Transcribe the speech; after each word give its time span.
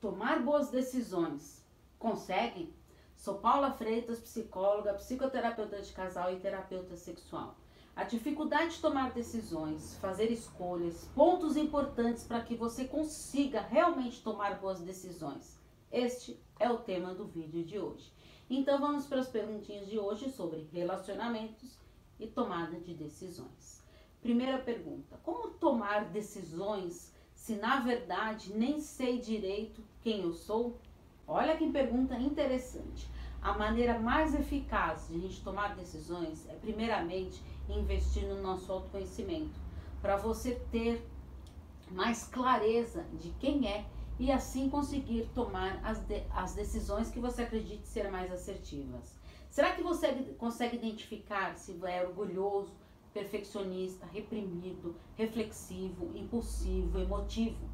tomar 0.00 0.42
boas 0.42 0.70
decisões. 0.70 1.64
Conseguem? 1.98 2.72
Sou 3.16 3.38
Paula 3.38 3.72
Freitas, 3.72 4.20
psicóloga, 4.20 4.94
psicoterapeuta 4.94 5.80
de 5.82 5.92
casal 5.92 6.32
e 6.32 6.38
terapeuta 6.38 6.96
sexual. 6.96 7.56
A 7.96 8.04
dificuldade 8.04 8.76
de 8.76 8.80
tomar 8.80 9.10
decisões, 9.12 9.96
fazer 9.96 10.30
escolhas, 10.30 11.04
pontos 11.16 11.56
importantes 11.56 12.22
para 12.22 12.42
que 12.42 12.54
você 12.54 12.84
consiga 12.84 13.60
realmente 13.60 14.22
tomar 14.22 14.60
boas 14.60 14.80
decisões. 14.80 15.58
Este 15.90 16.40
é 16.60 16.70
o 16.70 16.78
tema 16.78 17.12
do 17.12 17.26
vídeo 17.26 17.64
de 17.64 17.76
hoje. 17.78 18.12
Então 18.48 18.78
vamos 18.78 19.06
para 19.06 19.18
as 19.18 19.28
perguntinhas 19.28 19.88
de 19.88 19.98
hoje 19.98 20.30
sobre 20.30 20.68
relacionamentos 20.72 21.76
e 22.20 22.28
tomada 22.28 22.78
de 22.78 22.94
decisões. 22.94 23.82
Primeira 24.20 24.58
pergunta: 24.58 25.18
como 25.24 25.50
tomar 25.54 26.04
decisões 26.04 27.12
se 27.48 27.54
na 27.54 27.80
verdade 27.80 28.52
nem 28.54 28.78
sei 28.78 29.18
direito 29.18 29.82
quem 30.02 30.20
eu 30.20 30.34
sou? 30.34 30.76
Olha 31.26 31.56
que 31.56 31.72
pergunta 31.72 32.14
interessante. 32.14 33.08
A 33.40 33.56
maneira 33.56 33.98
mais 33.98 34.34
eficaz 34.34 35.08
de 35.08 35.16
a 35.16 35.18
gente 35.18 35.42
tomar 35.42 35.74
decisões 35.74 36.46
é, 36.46 36.52
primeiramente, 36.56 37.42
investir 37.66 38.24
no 38.24 38.42
nosso 38.42 38.70
autoconhecimento, 38.70 39.58
para 40.02 40.18
você 40.18 40.56
ter 40.70 41.02
mais 41.90 42.24
clareza 42.24 43.06
de 43.14 43.30
quem 43.40 43.66
é 43.66 43.86
e 44.18 44.30
assim 44.30 44.68
conseguir 44.68 45.26
tomar 45.34 45.80
as, 45.82 46.00
de, 46.00 46.22
as 46.30 46.52
decisões 46.52 47.10
que 47.10 47.18
você 47.18 47.44
acredite 47.44 47.88
ser 47.88 48.10
mais 48.10 48.30
assertivas. 48.30 49.18
Será 49.48 49.72
que 49.72 49.82
você 49.82 50.12
consegue 50.36 50.76
identificar 50.76 51.56
se 51.56 51.80
é 51.86 52.06
orgulhoso, 52.06 52.74
perfeccionista, 53.12 54.06
reprimido, 54.06 54.96
reflexivo, 55.16 56.10
impulsivo, 56.16 56.98
emotivo. 56.98 57.68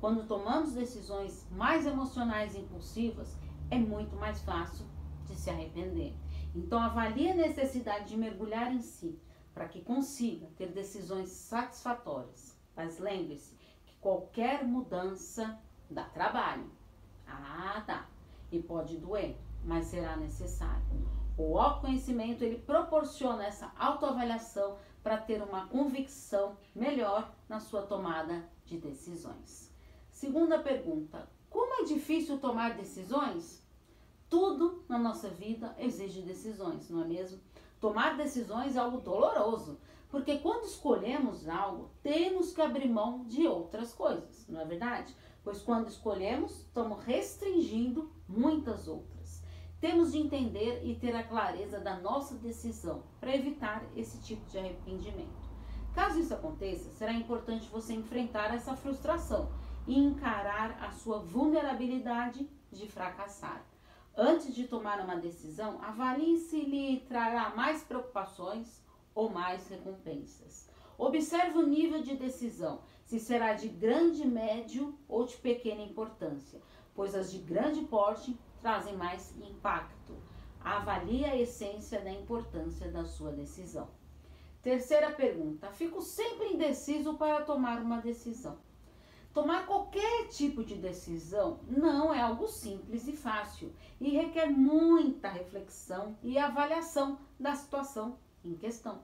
Quando 0.00 0.26
tomamos 0.26 0.72
decisões 0.72 1.46
mais 1.52 1.86
emocionais 1.86 2.54
e 2.54 2.60
impulsivas, 2.60 3.36
é 3.70 3.78
muito 3.78 4.16
mais 4.16 4.42
fácil 4.42 4.84
de 5.26 5.34
se 5.34 5.48
arrepender. 5.48 6.14
Então, 6.54 6.78
avalie 6.78 7.30
a 7.30 7.34
necessidade 7.34 8.08
de 8.08 8.16
mergulhar 8.16 8.72
em 8.72 8.80
si 8.80 9.18
para 9.54 9.68
que 9.68 9.80
consiga 9.80 10.46
ter 10.56 10.72
decisões 10.72 11.30
satisfatórias. 11.30 12.58
Mas 12.76 12.98
lembre-se 12.98 13.54
que 13.86 13.94
qualquer 14.00 14.64
mudança 14.64 15.58
dá 15.90 16.04
trabalho. 16.04 16.70
Ah, 17.26 17.82
tá. 17.86 18.08
E 18.50 18.60
pode 18.60 18.96
doer, 18.98 19.36
mas 19.64 19.86
será 19.86 20.16
necessário. 20.16 21.21
O 21.44 21.58
autoconhecimento 21.58 22.44
ele 22.44 22.56
proporciona 22.56 23.44
essa 23.44 23.72
autoavaliação 23.76 24.78
para 25.02 25.18
ter 25.18 25.42
uma 25.42 25.66
convicção 25.66 26.56
melhor 26.72 27.34
na 27.48 27.58
sua 27.58 27.82
tomada 27.82 28.48
de 28.64 28.78
decisões. 28.78 29.74
Segunda 30.08 30.60
pergunta: 30.60 31.28
como 31.50 31.82
é 31.82 31.84
difícil 31.84 32.38
tomar 32.38 32.76
decisões? 32.76 33.60
Tudo 34.30 34.84
na 34.88 34.98
nossa 34.98 35.28
vida 35.28 35.74
exige 35.78 36.22
decisões, 36.22 36.88
não 36.88 37.02
é 37.02 37.04
mesmo? 37.06 37.40
Tomar 37.80 38.16
decisões 38.16 38.76
é 38.76 38.78
algo 38.78 39.00
doloroso, 39.00 39.80
porque 40.08 40.38
quando 40.38 40.64
escolhemos 40.64 41.48
algo, 41.48 41.90
temos 42.04 42.54
que 42.54 42.62
abrir 42.62 42.88
mão 42.88 43.24
de 43.24 43.48
outras 43.48 43.92
coisas, 43.92 44.46
não 44.48 44.60
é 44.60 44.64
verdade? 44.64 45.14
Pois 45.42 45.60
quando 45.60 45.88
escolhemos, 45.88 46.60
estamos 46.60 47.02
restringindo 47.02 48.12
muitas 48.28 48.86
outras. 48.86 49.21
Temos 49.82 50.12
de 50.12 50.18
entender 50.18 50.80
e 50.84 50.94
ter 50.94 51.12
a 51.16 51.24
clareza 51.24 51.80
da 51.80 51.98
nossa 51.98 52.36
decisão 52.36 53.02
para 53.18 53.34
evitar 53.34 53.82
esse 53.96 54.16
tipo 54.22 54.48
de 54.48 54.56
arrependimento. 54.56 55.50
Caso 55.92 56.20
isso 56.20 56.32
aconteça, 56.32 56.88
será 56.92 57.12
importante 57.12 57.68
você 57.68 57.92
enfrentar 57.92 58.54
essa 58.54 58.76
frustração 58.76 59.50
e 59.84 59.98
encarar 59.98 60.80
a 60.80 60.92
sua 60.92 61.18
vulnerabilidade 61.18 62.48
de 62.70 62.86
fracassar. 62.86 63.66
Antes 64.16 64.54
de 64.54 64.68
tomar 64.68 65.00
uma 65.00 65.16
decisão, 65.16 65.82
avalie 65.82 66.36
se 66.36 66.60
lhe 66.60 67.00
trará 67.08 67.52
mais 67.56 67.82
preocupações 67.82 68.80
ou 69.12 69.30
mais 69.30 69.68
recompensas. 69.68 70.70
Observe 70.96 71.58
o 71.58 71.66
nível 71.66 72.00
de 72.02 72.16
decisão, 72.16 72.82
se 73.04 73.18
será 73.18 73.54
de 73.54 73.66
grande, 73.66 74.24
médio 74.24 74.96
ou 75.08 75.26
de 75.26 75.36
pequena 75.38 75.82
importância, 75.82 76.62
pois 76.94 77.14
as 77.14 77.30
de 77.30 77.38
grande 77.38 77.82
porte 77.82 78.38
trazem 78.60 78.96
mais 78.96 79.34
impacto. 79.38 80.14
Avalie 80.60 81.24
a 81.24 81.36
essência 81.36 82.00
da 82.00 82.10
importância 82.10 82.90
da 82.90 83.04
sua 83.04 83.32
decisão. 83.32 83.88
Terceira 84.62 85.10
pergunta: 85.10 85.70
fico 85.72 86.00
sempre 86.00 86.52
indeciso 86.52 87.14
para 87.14 87.44
tomar 87.44 87.82
uma 87.82 88.00
decisão. 88.00 88.58
Tomar 89.34 89.66
qualquer 89.66 90.28
tipo 90.28 90.62
de 90.62 90.74
decisão 90.74 91.60
não 91.66 92.12
é 92.12 92.20
algo 92.20 92.46
simples 92.46 93.08
e 93.08 93.12
fácil 93.12 93.72
e 93.98 94.10
requer 94.10 94.46
muita 94.46 95.28
reflexão 95.28 96.16
e 96.22 96.38
avaliação 96.38 97.18
da 97.40 97.54
situação 97.54 98.18
em 98.44 98.54
questão. 98.54 99.00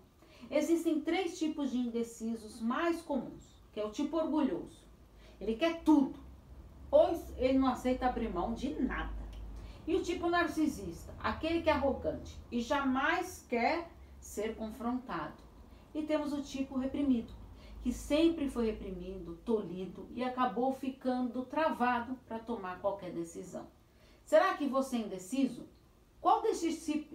Existem 0.50 1.00
três 1.00 1.38
tipos 1.38 1.70
de 1.70 1.78
indecisos 1.78 2.60
mais 2.60 3.00
comuns, 3.00 3.44
que 3.72 3.80
é 3.80 3.84
o 3.84 3.90
tipo 3.90 4.16
orgulhoso. 4.16 4.86
Ele 5.40 5.56
quer 5.56 5.82
tudo, 5.82 6.18
pois 6.90 7.32
ele 7.36 7.58
não 7.58 7.68
aceita 7.68 8.06
abrir 8.06 8.32
mão 8.32 8.54
de 8.54 8.70
nada. 8.80 9.18
E 9.86 9.94
o 9.94 10.02
tipo 10.02 10.28
narcisista, 10.28 11.14
aquele 11.18 11.62
que 11.62 11.70
é 11.70 11.72
arrogante 11.72 12.38
e 12.52 12.60
jamais 12.60 13.46
quer 13.48 13.88
ser 14.20 14.54
confrontado. 14.54 15.42
E 15.94 16.02
temos 16.02 16.32
o 16.32 16.42
tipo 16.42 16.78
reprimido, 16.78 17.32
que 17.82 17.92
sempre 17.92 18.50
foi 18.50 18.66
reprimido, 18.66 19.38
tolhido 19.44 20.06
e 20.14 20.22
acabou 20.22 20.74
ficando 20.74 21.44
travado 21.44 22.16
para 22.26 22.38
tomar 22.38 22.80
qualquer 22.80 23.12
decisão. 23.12 23.66
Será 24.24 24.54
que 24.54 24.66
você 24.66 24.96
é 24.96 25.00
indeciso? 25.00 25.66
Qual 26.20 26.42
desse 26.42 26.70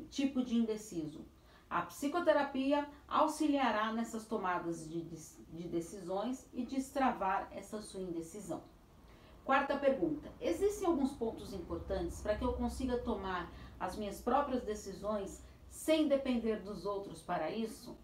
tipo 0.09 0.44
de 0.44 0.56
indeciso? 0.56 1.23
A 1.69 1.81
psicoterapia 1.83 2.88
auxiliará 3.07 3.91
nessas 3.94 4.25
tomadas 4.25 4.88
de, 4.89 5.01
de 5.01 5.67
decisões 5.67 6.47
e 6.53 6.66
destravar 6.66 7.50
essa 7.51 7.81
sua 7.81 8.01
indecisão. 8.01 8.63
Quarta 9.45 9.75
pergunta: 9.75 10.31
existem 10.39 10.87
alguns 10.87 11.11
pontos 11.13 11.53
importantes 11.53 12.21
para 12.21 12.35
que 12.35 12.45
eu 12.45 12.53
consiga 12.53 12.97
tomar 12.97 13.51
as 13.79 13.97
minhas 13.97 14.21
próprias 14.21 14.63
decisões 14.63 15.43
sem 15.69 16.07
depender 16.07 16.61
dos 16.61 16.85
outros 16.85 17.21
para 17.21 17.51
isso? 17.51 17.97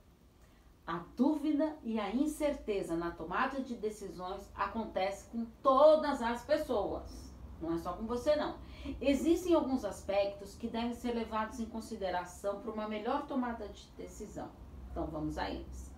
A 0.85 1.03
dúvida 1.15 1.77
e 1.83 1.99
a 1.99 2.13
incerteza 2.13 2.95
na 2.97 3.11
tomada 3.11 3.61
de 3.61 3.75
decisões 3.75 4.51
acontece 4.55 5.29
com 5.29 5.45
todas 5.61 6.21
as 6.21 6.43
pessoas. 6.43 7.31
Não 7.61 7.75
é 7.75 7.77
só 7.77 7.93
com 7.93 8.05
você 8.05 8.35
não. 8.35 8.57
Existem 8.99 9.53
alguns 9.53 9.85
aspectos 9.85 10.55
que 10.55 10.67
devem 10.67 10.93
ser 10.93 11.13
levados 11.13 11.59
em 11.59 11.65
consideração 11.65 12.59
para 12.59 12.71
uma 12.71 12.87
melhor 12.87 13.27
tomada 13.27 13.67
de 13.69 13.87
decisão. 13.97 14.49
Então 14.91 15.05
vamos 15.05 15.37
a 15.37 15.49
eles. 15.49 15.93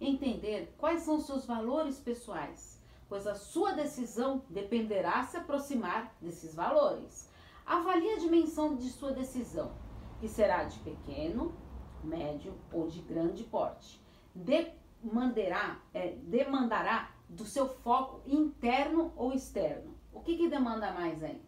Entender 0.00 0.74
quais 0.78 1.02
são 1.02 1.18
os 1.18 1.26
seus 1.26 1.44
valores 1.44 2.00
pessoais 2.00 2.81
pois 3.12 3.26
a 3.26 3.34
sua 3.34 3.72
decisão 3.72 4.42
dependerá 4.48 5.22
se 5.24 5.36
aproximar 5.36 6.16
desses 6.18 6.54
valores. 6.54 7.28
Avalie 7.66 8.14
a 8.14 8.18
dimensão 8.18 8.74
de 8.74 8.88
sua 8.88 9.12
decisão, 9.12 9.70
que 10.18 10.26
será 10.26 10.64
de 10.64 10.78
pequeno, 10.78 11.54
médio 12.02 12.54
ou 12.72 12.88
de 12.88 13.02
grande 13.02 13.44
porte. 13.44 14.00
Demandará, 14.34 15.78
é, 15.92 16.12
demandará 16.22 17.10
do 17.28 17.44
seu 17.44 17.68
foco 17.68 18.22
interno 18.26 19.12
ou 19.14 19.34
externo. 19.34 19.94
O 20.10 20.20
que, 20.20 20.38
que 20.38 20.48
demanda 20.48 20.90
mais 20.92 21.22
aí? 21.22 21.42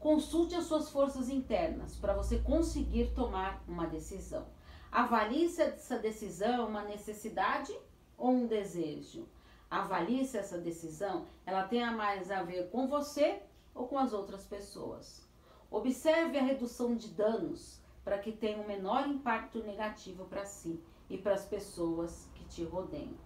Consulte 0.00 0.56
as 0.56 0.64
suas 0.64 0.90
forças 0.90 1.28
internas 1.28 1.94
para 1.94 2.12
você 2.12 2.40
conseguir 2.40 3.14
tomar 3.14 3.62
uma 3.68 3.86
decisão. 3.86 4.48
Avalie 4.90 5.48
se 5.48 5.62
essa 5.62 5.96
decisão 5.96 6.54
é 6.54 6.60
uma 6.60 6.82
necessidade 6.82 7.72
ou 8.16 8.30
um 8.30 8.48
desejo. 8.48 9.28
Avalie 9.70 10.24
se 10.24 10.38
essa 10.38 10.56
decisão 10.56 11.26
ela 11.44 11.68
tenha 11.68 11.90
mais 11.92 12.30
a 12.30 12.42
ver 12.42 12.70
com 12.70 12.88
você 12.88 13.42
ou 13.74 13.86
com 13.86 13.98
as 13.98 14.14
outras 14.14 14.44
pessoas. 14.46 15.28
Observe 15.70 16.38
a 16.38 16.42
redução 16.42 16.96
de 16.96 17.08
danos 17.08 17.78
para 18.02 18.18
que 18.18 18.32
tenha 18.32 18.58
um 18.58 18.66
menor 18.66 19.06
impacto 19.06 19.62
negativo 19.62 20.24
para 20.24 20.46
si 20.46 20.82
e 21.10 21.18
para 21.18 21.34
as 21.34 21.44
pessoas 21.44 22.30
que 22.34 22.44
te 22.46 22.64
rodeiam. 22.64 23.16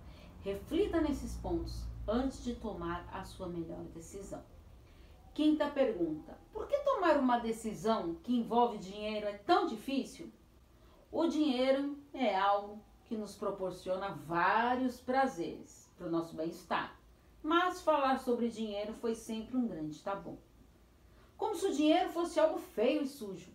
Reflita 0.40 1.00
nesses 1.00 1.36
pontos 1.36 1.84
antes 2.08 2.42
de 2.42 2.56
tomar 2.56 3.08
a 3.12 3.22
sua 3.22 3.46
melhor 3.46 3.84
decisão. 3.94 4.42
Quinta 5.32 5.70
pergunta: 5.70 6.36
por 6.52 6.66
que 6.66 6.76
tomar 6.80 7.16
uma 7.18 7.38
decisão 7.38 8.16
que 8.16 8.34
envolve 8.34 8.78
dinheiro 8.78 9.28
é 9.28 9.34
tão 9.34 9.66
difícil? 9.66 10.32
O 11.12 11.28
dinheiro 11.28 11.96
é 12.12 12.36
algo 12.36 12.82
que 13.04 13.16
nos 13.16 13.36
proporciona 13.36 14.08
vários 14.26 15.00
prazeres 15.00 15.81
para 16.02 16.08
o 16.08 16.10
nosso 16.10 16.34
bem-estar. 16.34 16.98
Mas 17.40 17.80
falar 17.80 18.18
sobre 18.18 18.48
dinheiro 18.48 18.92
foi 18.94 19.14
sempre 19.14 19.56
um 19.56 19.68
grande 19.68 20.02
tabu. 20.02 20.36
Como 21.36 21.54
se 21.54 21.66
o 21.66 21.72
dinheiro 21.72 22.10
fosse 22.10 22.40
algo 22.40 22.58
feio 22.58 23.02
e 23.02 23.06
sujo. 23.06 23.52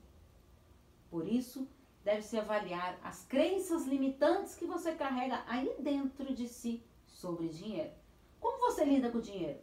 Por 1.10 1.28
isso, 1.28 1.68
deve-se 2.06 2.40
avaliar 2.40 2.98
as 3.04 3.26
crenças 3.26 3.86
limitantes 3.86 4.56
que 4.56 4.66
você 4.66 4.94
carrega 4.94 5.44
aí 5.46 5.76
dentro 5.80 6.34
de 6.34 6.48
si 6.48 6.82
sobre 7.06 7.50
dinheiro. 7.50 7.92
Como 8.40 8.60
você 8.60 8.86
lida 8.86 9.12
com 9.12 9.18
o 9.18 9.22
dinheiro? 9.22 9.60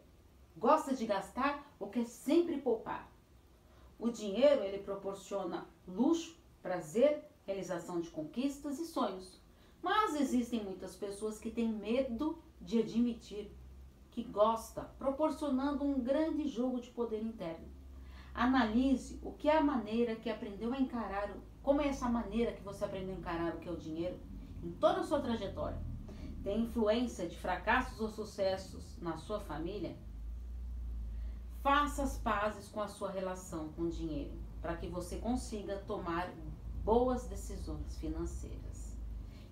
Gosta 0.55 0.95
de 0.95 1.07
gastar 1.07 1.75
ou 1.81 1.89
quer 1.89 2.07
sempre 2.07 2.61
poupar. 2.61 3.11
O 3.99 4.11
dinheiro 4.11 4.63
ele 4.63 4.83
proporciona 4.83 5.67
luxo, 5.89 6.37
prazer, 6.61 7.25
realização 7.47 8.01
de 8.01 8.11
conquistas 8.11 8.79
e 8.79 8.85
sonhos. 8.85 9.41
Mas 9.85 10.15
existem 10.15 10.65
muitas 10.65 10.97
pessoas 10.97 11.39
que 11.39 11.51
têm 11.51 11.69
medo 11.71 12.39
de 12.59 12.79
admitir 12.79 13.55
que 14.13 14.23
gosta, 14.23 14.81
proporcionando 14.99 15.85
um 15.85 16.01
grande 16.01 16.49
jogo 16.49 16.81
de 16.81 16.89
poder 16.89 17.23
interno. 17.23 17.69
Analise 18.35 19.21
o 19.23 19.33
que 19.33 19.47
é 19.47 19.59
a 19.59 19.63
maneira 19.63 20.17
que 20.17 20.31
aprendeu 20.31 20.73
a 20.73 20.81
encarar, 20.81 21.37
como 21.63 21.83
é 21.83 21.89
essa 21.89 22.09
maneira 22.09 22.53
que 22.53 22.63
você 22.63 22.83
aprendeu 22.83 23.15
a 23.15 23.19
encarar 23.19 23.57
o 23.57 23.59
que 23.59 23.69
é 23.69 23.73
o 23.73 23.77
dinheiro 23.77 24.19
em 24.63 24.73
toda 24.73 25.01
a 25.01 25.05
sua 25.05 25.21
trajetória. 25.21 25.79
Tem 26.43 26.63
influência 26.63 27.29
de 27.29 27.37
fracassos 27.37 28.01
ou 28.01 28.09
sucessos 28.09 28.97
na 29.03 29.19
sua 29.19 29.41
família? 29.41 29.95
Faça 31.63 32.05
as 32.05 32.17
pazes 32.17 32.69
com 32.69 32.81
a 32.81 32.89
sua 32.89 33.11
relação 33.11 33.69
com 33.75 33.83
o 33.83 33.91
dinheiro, 33.91 34.33
para 34.63 34.77
que 34.77 34.89
você 34.89 35.19
consiga 35.19 35.77
tomar 35.87 36.33
boas 36.83 37.27
decisões 37.27 37.99
financeiras. 37.99 38.84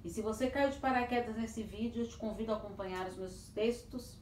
E 0.04 0.10
se 0.10 0.20
você 0.20 0.50
caiu 0.50 0.70
de 0.70 0.78
paraquedas 0.78 1.36
nesse 1.36 1.62
vídeo, 1.62 2.02
eu 2.02 2.08
te 2.08 2.16
convido 2.16 2.52
a 2.52 2.56
acompanhar 2.56 3.06
os 3.08 3.16
meus 3.16 3.48
textos, 3.54 4.18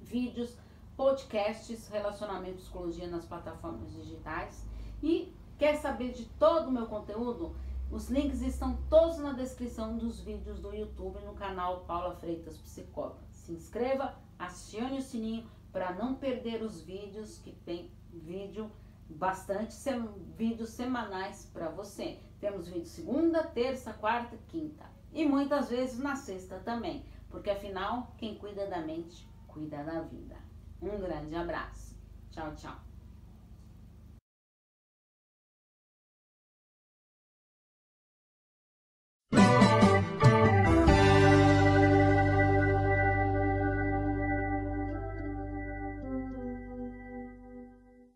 vídeos, 0.00 0.56
podcasts, 0.96 1.88
relacionamento 1.88 2.56
psicologia 2.56 3.06
nas 3.06 3.24
plataformas 3.24 3.92
digitais. 3.92 4.64
E 5.02 5.32
quer 5.58 5.76
saber 5.76 6.12
de 6.12 6.24
todo 6.38 6.68
o 6.68 6.72
meu 6.72 6.86
conteúdo? 6.86 7.54
Os 7.90 8.08
links 8.10 8.42
estão 8.42 8.78
todos 8.90 9.18
na 9.18 9.32
descrição 9.32 9.96
dos 9.96 10.20
vídeos 10.20 10.60
do 10.60 10.74
YouTube 10.74 11.20
no 11.20 11.34
canal 11.34 11.84
Paula 11.86 12.14
Freitas 12.16 12.56
Psicóloga. 12.58 13.20
Se 13.30 13.52
inscreva, 13.52 14.14
acione 14.38 14.98
o 14.98 15.02
sininho 15.02 15.48
para 15.72 15.92
não 15.92 16.14
perder 16.14 16.62
os 16.62 16.80
vídeos 16.80 17.38
que 17.38 17.52
tem 17.52 17.90
vídeo 18.12 18.70
bastante 19.08 19.74
sem, 19.74 20.06
vídeos 20.36 20.70
semanais 20.70 21.48
para 21.52 21.68
você. 21.68 22.18
Temos 22.40 22.68
vídeo 22.68 22.86
segunda, 22.86 23.42
terça, 23.42 23.92
quarta, 23.92 24.36
quinta 24.48 24.84
e 25.12 25.26
muitas 25.26 25.70
vezes 25.70 25.98
na 25.98 26.14
sexta 26.14 26.58
também, 26.60 27.04
porque 27.30 27.50
afinal 27.50 28.14
quem 28.16 28.36
cuida 28.36 28.66
da 28.66 28.80
mente 28.80 29.28
cuida 29.46 29.82
da 29.82 30.02
vida. 30.02 30.36
Um 30.80 31.00
grande 31.00 31.34
abraço. 31.34 31.96
Tchau, 32.30 32.54
tchau. 32.54 32.87